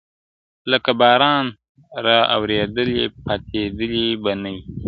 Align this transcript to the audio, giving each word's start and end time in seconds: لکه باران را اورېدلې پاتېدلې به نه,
لکه 0.71 0.91
باران 0.99 1.45
را 2.05 2.19
اورېدلې 2.35 3.03
پاتېدلې 3.25 4.07
به 4.23 4.33
نه, 4.41 4.53